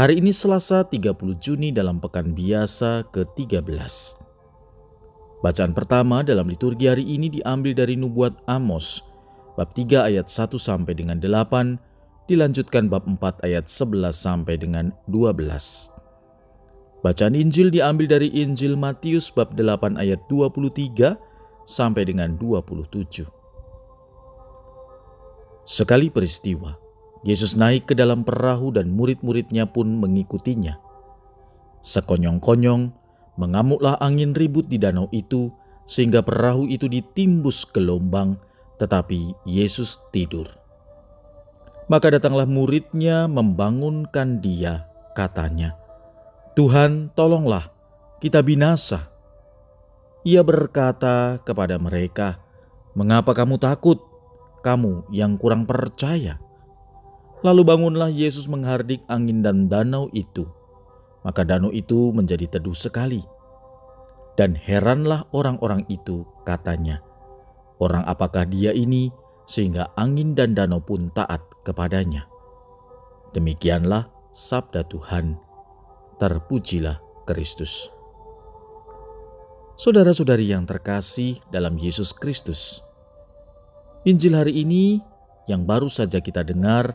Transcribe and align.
Hari 0.00 0.16
ini 0.16 0.32
Selasa 0.32 0.80
30 0.80 1.12
Juni 1.36 1.76
dalam 1.76 2.00
pekan 2.00 2.32
biasa 2.32 3.04
ke-13. 3.12 3.68
Bacaan 5.44 5.76
pertama 5.76 6.24
dalam 6.24 6.48
liturgi 6.48 6.88
hari 6.88 7.04
ini 7.04 7.28
diambil 7.28 7.76
dari 7.76 8.00
nubuat 8.00 8.32
Amos, 8.48 9.04
bab 9.60 9.76
3 9.76 10.08
ayat 10.08 10.32
1 10.32 10.56
sampai 10.56 10.96
dengan 10.96 11.20
8, 11.20 11.76
dilanjutkan 12.32 12.88
bab 12.88 13.04
4 13.04 13.44
ayat 13.44 13.68
11 13.68 14.16
sampai 14.16 14.56
dengan 14.56 14.88
12. 15.12 15.92
Bacaan 17.04 17.36
Injil 17.36 17.68
diambil 17.68 18.08
dari 18.08 18.32
Injil 18.32 18.80
Matius 18.80 19.28
bab 19.28 19.52
8 19.52 20.00
ayat 20.00 20.24
23 20.32 21.12
sampai 21.68 22.08
dengan 22.08 22.40
27. 22.40 23.28
Sekali 25.68 26.08
peristiwa, 26.08 26.72
Yesus 27.20 27.52
naik 27.52 27.92
ke 27.92 27.94
dalam 27.96 28.24
perahu 28.24 28.72
dan 28.72 28.88
murid-muridnya 28.96 29.68
pun 29.68 30.00
mengikutinya. 30.00 30.80
Sekonyong-konyong, 31.84 32.96
mengamuklah 33.36 34.00
angin 34.00 34.32
ribut 34.32 34.68
di 34.68 34.80
danau 34.80 35.08
itu 35.12 35.52
sehingga 35.84 36.24
perahu 36.24 36.64
itu 36.68 36.88
ditimbus 36.88 37.68
gelombang, 37.68 38.40
tetapi 38.80 39.36
Yesus 39.44 40.00
tidur. 40.12 40.48
Maka 41.92 42.16
datanglah 42.16 42.48
muridnya 42.48 43.28
membangunkan 43.28 44.40
dia, 44.40 44.88
katanya, 45.12 45.76
Tuhan 46.56 47.12
tolonglah, 47.12 47.68
kita 48.22 48.40
binasa. 48.40 49.12
Ia 50.24 50.40
berkata 50.40 51.40
kepada 51.44 51.76
mereka, 51.76 52.40
Mengapa 52.90 53.36
kamu 53.36 53.60
takut, 53.60 54.00
kamu 54.64 55.04
yang 55.12 55.36
kurang 55.36 55.68
percaya?' 55.68 56.49
Lalu 57.40 57.62
bangunlah 57.64 58.12
Yesus 58.12 58.46
menghardik 58.46 59.00
angin 59.08 59.40
dan 59.40 59.68
danau 59.70 60.12
itu. 60.12 60.44
Maka 61.24 61.44
danau 61.44 61.72
itu 61.72 62.12
menjadi 62.12 62.58
teduh 62.58 62.76
sekali. 62.76 63.24
Dan 64.36 64.56
heranlah 64.56 65.28
orang-orang 65.32 65.84
itu 65.92 66.24
katanya, 66.48 67.04
Orang 67.80 68.04
apakah 68.04 68.44
dia 68.44 68.76
ini 68.76 69.08
sehingga 69.48 69.88
angin 69.96 70.36
dan 70.36 70.52
danau 70.52 70.84
pun 70.84 71.08
taat 71.16 71.40
kepadanya. 71.64 72.28
Demikianlah 73.32 74.12
sabda 74.36 74.84
Tuhan. 74.84 75.40
Terpujilah 76.20 77.00
Kristus. 77.24 77.88
Saudara-saudari 79.80 80.52
yang 80.52 80.68
terkasih 80.68 81.40
dalam 81.48 81.80
Yesus 81.80 82.12
Kristus. 82.12 82.84
Injil 84.04 84.36
hari 84.36 84.60
ini 84.60 85.00
yang 85.48 85.64
baru 85.64 85.88
saja 85.88 86.20
kita 86.20 86.44
dengar 86.44 86.92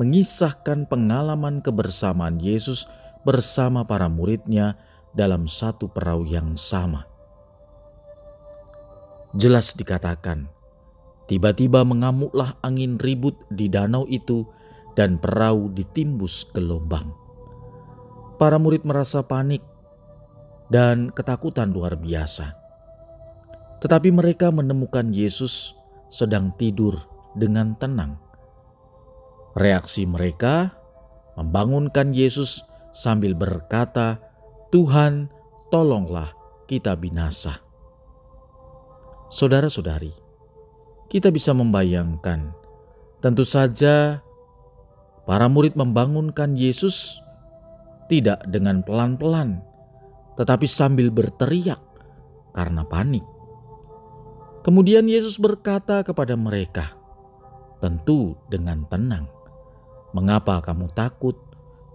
mengisahkan 0.00 0.88
pengalaman 0.88 1.60
kebersamaan 1.60 2.40
Yesus 2.40 2.88
bersama 3.22 3.84
para 3.84 4.08
muridnya 4.08 4.76
dalam 5.12 5.44
satu 5.44 5.88
perahu 5.88 6.24
yang 6.24 6.56
sama. 6.56 7.04
Jelas 9.36 9.72
dikatakan, 9.72 10.48
tiba-tiba 11.28 11.84
mengamuklah 11.84 12.56
angin 12.60 13.00
ribut 13.00 13.36
di 13.48 13.68
danau 13.68 14.04
itu 14.08 14.44
dan 14.92 15.16
perahu 15.16 15.72
ditimbus 15.72 16.44
gelombang. 16.52 17.08
Para 18.36 18.60
murid 18.60 18.84
merasa 18.84 19.24
panik 19.24 19.64
dan 20.68 21.12
ketakutan 21.12 21.72
luar 21.72 21.96
biasa. 21.96 22.56
Tetapi 23.80 24.14
mereka 24.14 24.54
menemukan 24.54 25.10
Yesus 25.10 25.74
sedang 26.12 26.54
tidur 26.54 26.94
dengan 27.34 27.74
tenang. 27.74 28.21
Reaksi 29.52 30.08
mereka 30.08 30.72
membangunkan 31.36 32.16
Yesus 32.16 32.64
sambil 32.96 33.36
berkata, 33.36 34.16
"Tuhan, 34.72 35.28
tolonglah 35.68 36.32
kita 36.64 36.96
binasa." 36.96 37.60
Saudara-saudari, 39.32 40.12
kita 41.12 41.28
bisa 41.28 41.52
membayangkan, 41.52 42.52
tentu 43.20 43.44
saja 43.44 44.24
para 45.28 45.48
murid 45.48 45.76
membangunkan 45.76 46.56
Yesus 46.56 47.20
tidak 48.08 48.44
dengan 48.48 48.80
pelan-pelan, 48.84 49.60
tetapi 50.36 50.64
sambil 50.64 51.12
berteriak 51.12 51.80
karena 52.56 52.84
panik. 52.88 53.24
Kemudian 54.64 55.08
Yesus 55.08 55.36
berkata 55.40 56.04
kepada 56.04 56.36
mereka, 56.36 56.92
tentu 57.82 58.38
dengan 58.46 58.86
tenang, 58.86 59.26
Mengapa 60.12 60.60
kamu 60.60 60.92
takut, 60.92 61.40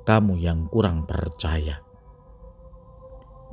kamu 0.02 0.42
yang 0.42 0.66
kurang 0.74 1.06
percaya? 1.06 1.86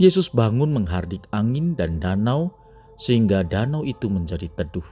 Yesus 0.00 0.32
bangun 0.32 0.72
menghardik 0.72 1.28
angin 1.30 1.76
dan 1.76 2.00
danau, 2.00 2.48
sehingga 2.97 3.44
danau 3.44 3.84
itu 3.84 4.08
menjadi 4.08 4.48
teduh. 4.56 4.86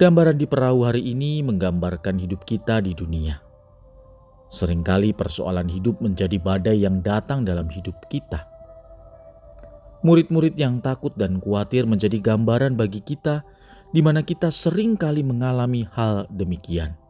Gambaran 0.00 0.40
di 0.40 0.48
perahu 0.48 0.88
hari 0.88 1.12
ini 1.12 1.44
menggambarkan 1.44 2.16
hidup 2.16 2.48
kita 2.48 2.80
di 2.80 2.96
dunia. 2.96 3.40
Seringkali 4.48 5.12
persoalan 5.12 5.68
hidup 5.68 6.00
menjadi 6.00 6.40
badai 6.40 6.88
yang 6.88 7.04
datang 7.04 7.44
dalam 7.44 7.68
hidup 7.68 7.96
kita. 8.08 8.48
Murid-murid 10.00 10.56
yang 10.56 10.80
takut 10.80 11.12
dan 11.20 11.36
khawatir 11.36 11.84
menjadi 11.84 12.16
gambaran 12.16 12.80
bagi 12.80 13.04
kita, 13.04 13.44
di 13.92 14.00
mana 14.00 14.24
kita 14.24 14.48
sering 14.48 14.96
kali 14.96 15.20
mengalami 15.20 15.84
hal 15.92 16.24
demikian. 16.32 17.05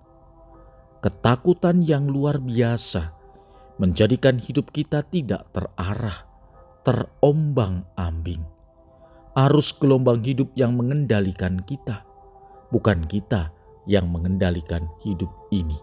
Ketakutan 1.07 1.87
yang 1.87 2.11
luar 2.11 2.43
biasa 2.43 3.15
menjadikan 3.79 4.43
hidup 4.43 4.75
kita 4.75 5.07
tidak 5.07 5.47
terarah, 5.55 6.27
terombang-ambing. 6.83 8.43
Arus 9.39 9.71
gelombang 9.79 10.27
hidup 10.27 10.51
yang 10.59 10.75
mengendalikan 10.75 11.63
kita, 11.63 12.03
bukan 12.75 13.07
kita 13.07 13.55
yang 13.87 14.11
mengendalikan 14.11 14.91
hidup 15.07 15.31
ini. 15.55 15.79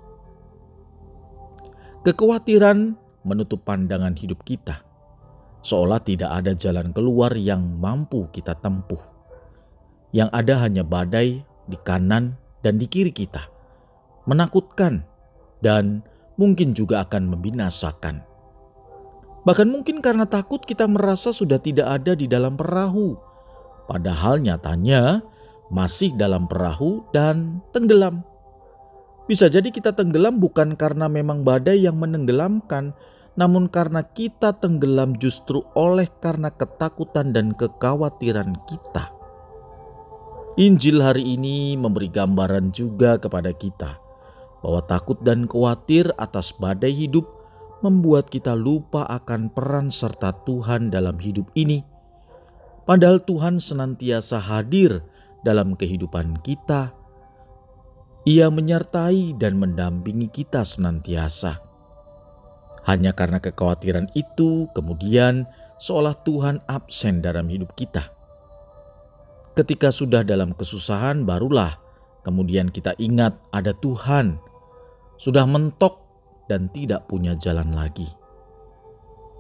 Kekhawatiran 2.04 3.00
menutup 3.24 3.64
pandangan 3.64 4.20
hidup 4.20 4.44
kita, 4.44 4.84
seolah 5.64 6.04
tidak 6.04 6.36
ada 6.36 6.52
jalan 6.52 6.92
keluar 6.92 7.32
yang 7.40 7.64
mampu 7.80 8.28
kita 8.36 8.60
tempuh. 8.60 9.00
Yang 10.12 10.36
ada 10.36 10.68
hanya 10.68 10.84
badai 10.84 11.48
di 11.72 11.78
kanan 11.80 12.36
dan 12.60 12.76
di 12.76 12.92
kiri 12.92 13.16
kita, 13.16 13.48
menakutkan 14.28 15.13
dan 15.64 16.04
mungkin 16.36 16.76
juga 16.76 17.08
akan 17.08 17.32
membinasakan. 17.32 18.20
Bahkan 19.44 19.68
mungkin 19.68 20.00
karena 20.00 20.28
takut 20.28 20.64
kita 20.64 20.88
merasa 20.88 21.32
sudah 21.32 21.60
tidak 21.60 21.88
ada 21.88 22.16
di 22.16 22.28
dalam 22.28 22.56
perahu, 22.56 23.16
padahal 23.88 24.40
nyatanya 24.40 25.24
masih 25.72 26.16
dalam 26.16 26.48
perahu 26.48 27.04
dan 27.16 27.60
tenggelam. 27.76 28.24
Bisa 29.28 29.48
jadi 29.48 29.72
kita 29.72 29.96
tenggelam 29.96 30.40
bukan 30.40 30.76
karena 30.76 31.08
memang 31.08 31.48
badai 31.48 31.80
yang 31.80 32.00
menenggelamkan, 32.00 32.92
namun 33.40 33.68
karena 33.72 34.04
kita 34.04 34.56
tenggelam 34.60 35.16
justru 35.20 35.64
oleh 35.76 36.08
karena 36.20 36.52
ketakutan 36.52 37.32
dan 37.32 37.56
kekhawatiran 37.56 38.56
kita. 38.68 39.12
Injil 40.56 41.02
hari 41.02 41.36
ini 41.36 41.74
memberi 41.76 42.14
gambaran 42.14 42.70
juga 42.72 43.18
kepada 43.18 43.50
kita 43.58 44.03
bahwa 44.64 44.80
takut 44.88 45.20
dan 45.22 45.44
khawatir 45.46 46.08
atas 46.16 46.56
badai 46.56 46.96
hidup 46.96 47.28
membuat 47.84 48.32
kita 48.32 48.56
lupa 48.56 49.04
akan 49.12 49.52
peran 49.52 49.92
serta 49.92 50.32
Tuhan 50.48 50.88
dalam 50.88 51.20
hidup 51.20 51.52
ini. 51.54 51.84
Padahal 52.88 53.20
Tuhan 53.20 53.60
senantiasa 53.60 54.40
hadir 54.40 55.04
dalam 55.44 55.76
kehidupan 55.76 56.40
kita. 56.48 56.96
Ia 58.24 58.48
menyertai 58.48 59.36
dan 59.36 59.60
mendampingi 59.60 60.32
kita 60.32 60.64
senantiasa. 60.64 61.60
Hanya 62.88 63.12
karena 63.12 63.44
kekhawatiran 63.44 64.08
itu, 64.16 64.72
kemudian 64.72 65.44
seolah 65.76 66.16
Tuhan 66.24 66.64
absen 66.72 67.20
dalam 67.20 67.52
hidup 67.52 67.76
kita. 67.76 68.08
Ketika 69.60 69.92
sudah 69.92 70.24
dalam 70.24 70.56
kesusahan, 70.56 71.28
barulah 71.28 71.84
kemudian 72.24 72.72
kita 72.72 72.96
ingat 72.96 73.36
ada 73.52 73.76
Tuhan 73.76 74.40
sudah 75.24 75.48
mentok 75.48 76.04
dan 76.52 76.68
tidak 76.76 77.08
punya 77.08 77.32
jalan 77.40 77.72
lagi. 77.72 78.12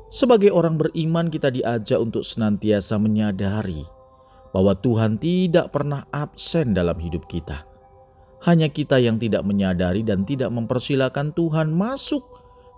Sebagai 0.07 0.56
orang 0.56 0.80
beriman, 0.80 1.27
kita 1.27 1.51
diajak 1.51 2.00
untuk 2.00 2.24
senantiasa 2.24 2.95
menyadari 2.95 3.83
bahwa 4.56 4.80
Tuhan 4.80 5.19
tidak 5.19 5.75
pernah 5.75 6.07
absen 6.15 6.71
dalam 6.71 6.95
hidup 6.95 7.27
kita. 7.27 7.68
Hanya 8.47 8.71
kita 8.71 8.95
yang 9.03 9.19
tidak 9.19 9.44
menyadari 9.44 10.07
dan 10.07 10.24
tidak 10.24 10.56
mempersilahkan 10.56 11.35
Tuhan 11.35 11.75
masuk 11.75 12.24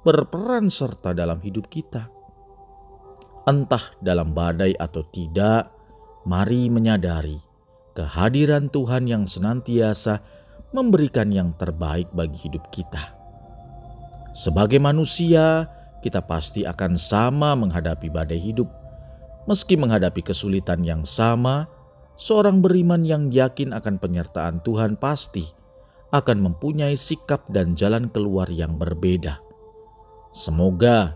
berperan 0.02 0.74
serta 0.74 1.14
dalam 1.14 1.38
hidup 1.46 1.70
kita. 1.70 2.10
Entah 3.46 3.94
dalam 4.02 4.34
badai 4.34 4.74
atau 4.82 5.06
tidak, 5.14 5.70
mari 6.26 6.74
menyadari 6.74 7.38
kehadiran 7.96 8.68
Tuhan 8.68 9.08
yang 9.08 9.24
senantiasa 9.24 10.20
memberikan 10.76 11.32
yang 11.32 11.56
terbaik 11.56 12.12
bagi 12.12 12.36
hidup 12.36 12.68
kita. 12.76 13.16
Sebagai 14.36 14.84
manusia, 14.84 15.72
kita 16.04 16.20
pasti 16.20 16.68
akan 16.68 17.00
sama 17.00 17.56
menghadapi 17.56 18.12
badai 18.12 18.36
hidup. 18.36 18.68
Meski 19.48 19.80
menghadapi 19.80 20.20
kesulitan 20.20 20.84
yang 20.84 21.08
sama, 21.08 21.72
seorang 22.20 22.60
beriman 22.60 23.08
yang 23.08 23.32
yakin 23.32 23.72
akan 23.72 23.96
penyertaan 23.96 24.60
Tuhan 24.68 25.00
pasti 25.00 25.48
akan 26.12 26.52
mempunyai 26.52 27.00
sikap 27.00 27.48
dan 27.48 27.80
jalan 27.80 28.12
keluar 28.12 28.52
yang 28.52 28.76
berbeda. 28.76 29.40
Semoga 30.36 31.16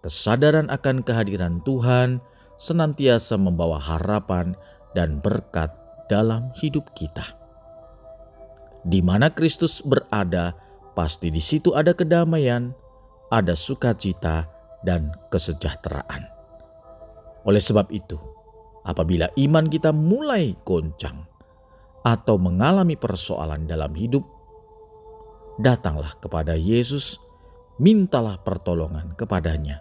kesadaran 0.00 0.72
akan 0.72 1.04
kehadiran 1.04 1.60
Tuhan 1.68 2.24
senantiasa 2.56 3.36
membawa 3.36 3.76
harapan 3.76 4.56
dan 4.96 5.20
berkat 5.20 5.68
dalam 6.08 6.48
hidup 6.56 6.88
kita. 6.96 7.43
Di 8.84 9.00
mana 9.00 9.32
Kristus 9.32 9.80
berada, 9.80 10.52
pasti 10.92 11.32
di 11.32 11.40
situ 11.40 11.72
ada 11.72 11.96
kedamaian, 11.96 12.76
ada 13.32 13.56
sukacita 13.56 14.44
dan 14.84 15.08
kesejahteraan. 15.32 16.28
Oleh 17.48 17.60
sebab 17.60 17.88
itu, 17.88 18.20
apabila 18.84 19.32
iman 19.40 19.66
kita 19.68 19.92
mulai 19.92 20.52
goncang 20.68 21.24
atau 22.04 22.36
mengalami 22.36 22.96
persoalan 22.96 23.64
dalam 23.64 23.96
hidup, 23.96 24.24
datanglah 25.56 26.12
kepada 26.20 26.52
Yesus, 26.52 27.16
mintalah 27.80 28.36
pertolongan 28.44 29.16
kepadanya. 29.16 29.80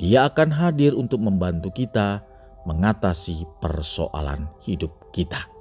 Dia 0.00 0.26
akan 0.26 0.50
hadir 0.50 0.96
untuk 0.96 1.22
membantu 1.22 1.70
kita 1.70 2.24
mengatasi 2.66 3.46
persoalan 3.62 4.50
hidup 4.64 4.90
kita. 5.14 5.53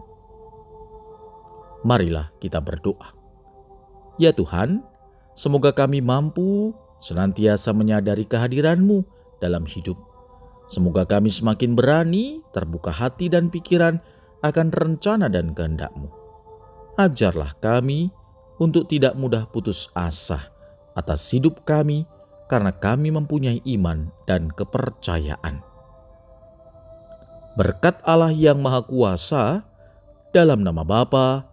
Marilah 1.83 2.31
kita 2.39 2.63
berdoa. 2.63 3.12
Ya 4.15 4.31
Tuhan, 4.31 4.83
semoga 5.35 5.75
kami 5.75 6.00
mampu 6.00 6.71
senantiasa 7.03 7.75
menyadari 7.75 8.24
kehadiranmu 8.24 9.03
dalam 9.44 9.68
hidup. 9.68 10.00
Semoga 10.71 11.03
kami 11.03 11.27
semakin 11.27 11.75
berani, 11.75 12.39
terbuka 12.56 12.89
hati 12.89 13.27
dan 13.27 13.51
pikiran 13.51 14.00
akan 14.41 14.71
rencana 14.71 15.27
dan 15.27 15.51
kehendakmu. 15.51 16.07
Ajarlah 16.95 17.51
kami 17.59 18.09
untuk 18.63 18.88
tidak 18.88 19.19
mudah 19.19 19.44
putus 19.51 19.91
asa 19.91 20.39
atas 20.95 21.25
hidup 21.35 21.68
kami 21.68 22.07
karena 22.47 22.71
kami 22.71 23.12
mempunyai 23.12 23.59
iman 23.75 24.07
dan 24.30 24.47
kepercayaan. 24.53 25.59
Berkat 27.53 28.01
Allah 28.06 28.33
yang 28.33 28.62
Maha 28.62 28.81
Kuasa, 28.85 29.65
dalam 30.33 30.65
nama 30.65 30.81
Bapa 30.81 31.52